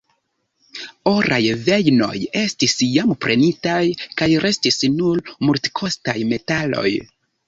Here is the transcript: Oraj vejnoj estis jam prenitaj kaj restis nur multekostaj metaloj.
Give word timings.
Oraj 1.09 1.41
vejnoj 1.65 2.15
estis 2.39 2.73
jam 2.93 3.13
prenitaj 3.25 3.81
kaj 4.21 4.29
restis 4.47 4.79
nur 4.95 5.21
multekostaj 5.51 6.17
metaloj. 6.33 6.87